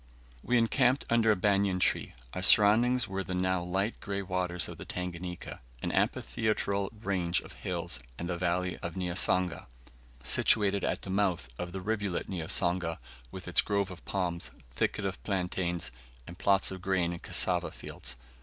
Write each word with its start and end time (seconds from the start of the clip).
We 0.41 0.57
encamped 0.57 1.05
under 1.11 1.29
a 1.31 1.35
banian 1.35 1.79
tree; 1.79 2.15
our 2.33 2.41
surroundings 2.41 3.07
were 3.07 3.23
the 3.23 3.35
now 3.35 3.61
light 3.61 3.99
grey 3.99 4.23
waters 4.23 4.67
of 4.67 4.79
the 4.79 4.83
Tanganika, 4.83 5.61
an 5.83 5.91
amphitheatral 5.91 6.89
range 7.03 7.39
of 7.41 7.51
hills, 7.53 7.99
and 8.17 8.27
the 8.27 8.35
village 8.35 8.79
of 8.81 8.95
Niasanga, 8.95 9.67
situated 10.23 10.83
at 10.83 11.03
the 11.03 11.11
mouth 11.11 11.49
of 11.59 11.71
the 11.71 11.81
rivulet 11.81 12.27
Niasanga, 12.27 12.97
with 13.29 13.47
its 13.47 13.61
grove 13.61 13.91
of 13.91 14.03
palms, 14.03 14.49
thicket 14.71 15.05
of 15.05 15.21
plantains, 15.23 15.91
and 16.25 16.39
plots 16.39 16.71
of 16.71 16.81
grain 16.81 17.13
and 17.13 17.21
cassava 17.21 17.69
fields. 17.69 18.15